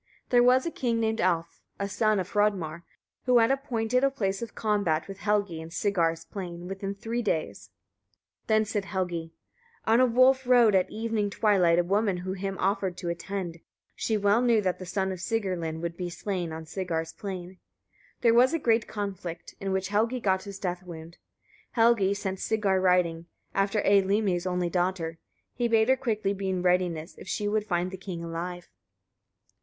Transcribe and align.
There 0.29 0.41
was 0.41 0.65
a 0.65 0.71
king 0.71 0.99
named 0.99 1.21
Alf, 1.21 1.61
a 1.79 1.87
son 1.87 2.19
of 2.19 2.31
Hrodmar, 2.31 2.83
who 3.25 3.37
had 3.37 3.51
appointed 3.51 4.03
a 4.03 4.09
place 4.09 4.41
of 4.41 4.55
combat 4.55 5.07
with 5.07 5.19
Helgi 5.19 5.61
in 5.61 5.69
Sigar's 5.69 6.25
plain 6.25 6.67
within 6.67 6.95
three 6.95 7.21
days. 7.21 7.69
Then 8.47 8.65
said 8.65 8.85
Helgi: 8.85 9.35
35. 9.85 9.93
On 9.93 9.99
a 9.99 10.05
wolf 10.11 10.47
rode, 10.47 10.73
at 10.73 10.89
evening 10.89 11.29
twilight, 11.29 11.77
a 11.77 11.83
woman 11.83 12.17
who 12.17 12.33
him 12.33 12.57
offered 12.59 12.97
to 12.97 13.09
attend. 13.09 13.59
She 13.95 14.17
well 14.17 14.41
knew, 14.41 14.59
that 14.63 14.79
the 14.79 14.87
son 14.87 15.11
of 15.11 15.19
Sigrlinn 15.19 15.81
would 15.81 15.95
be 15.95 16.09
slain, 16.09 16.51
on 16.51 16.65
Sigar's 16.65 17.13
plain. 17.13 17.59
There 18.21 18.33
was 18.33 18.55
a 18.55 18.57
great 18.57 18.87
conflict, 18.87 19.53
in 19.59 19.71
which 19.71 19.89
Helgi 19.89 20.19
got 20.19 20.45
his 20.45 20.57
death 20.57 20.81
wound. 20.81 21.17
36. 21.75 21.75
Helgi 21.75 22.13
sent 22.15 22.39
Sigar 22.39 22.81
riding, 22.81 23.27
after 23.53 23.83
Eylimi's 23.83 24.47
only 24.47 24.71
daughter: 24.71 25.19
he 25.53 25.67
bade 25.67 25.89
her 25.89 25.95
quickly 25.95 26.33
be 26.33 26.49
in 26.49 26.63
readiness, 26.63 27.13
if 27.19 27.27
she 27.27 27.47
would 27.47 27.67
find 27.67 27.91
the 27.91 27.97
king 27.97 28.23
alive. 28.23 28.67